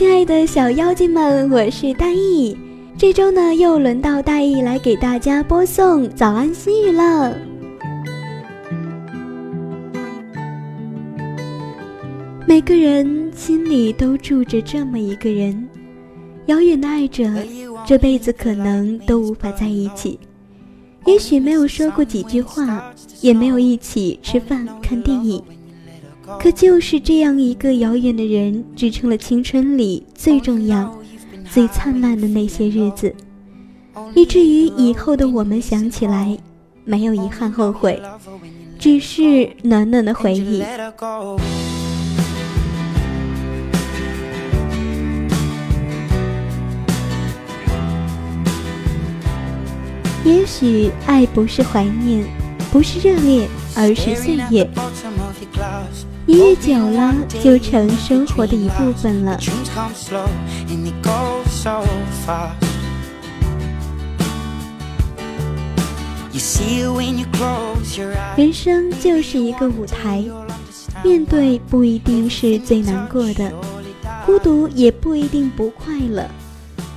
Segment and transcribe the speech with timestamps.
[0.00, 2.56] 亲爱的小妖精们，我是大意。
[2.96, 7.36] 这周呢，又轮到大意来给大家播送早安心语了。
[12.48, 15.68] 每个人心里都住着这么一个人，
[16.46, 17.30] 遥远的爱着，
[17.86, 20.18] 这辈子可能都无法在一起。
[21.04, 22.90] 也许没有说过几句话，
[23.20, 25.42] 也没有一起吃饭看电影，
[26.38, 30.96] 可就是这样一个遥远的人，支撑了青春里最重要、
[31.50, 33.14] 最灿烂的那些日子，
[34.14, 36.38] 以至于以后的我们想起来，
[36.84, 38.00] 没有遗憾后悔，
[38.78, 40.62] 只是暖暖的回忆。
[50.22, 52.24] 也许爱不是怀念，
[52.70, 54.68] 不是热烈，而是岁月。
[56.26, 59.38] 一日久了，就成生活的一部分了。
[68.36, 70.22] 人生就是一个舞台，
[71.02, 73.50] 面对不一定是最难过的，
[74.24, 76.26] 孤独也不一定不快乐。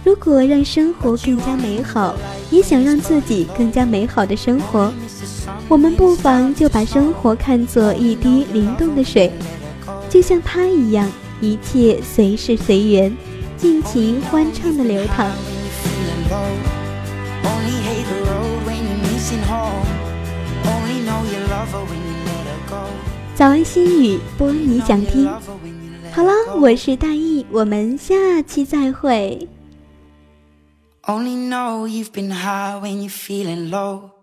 [0.03, 2.13] 如果让生活更加美好，
[2.51, 4.91] 也想让自己更加美好的生活，
[5.73, 9.31] 我们不妨就把生活看作一滴灵动的水，
[10.07, 13.17] 就像它一样，一切随时随缘，
[13.57, 15.31] 尽情欢畅的流淌。
[23.33, 25.27] 早安心语，播你想听。
[26.11, 29.49] 好了，我是大意，我们下期再会。
[31.07, 34.22] Only know you've been high when you're feeling low.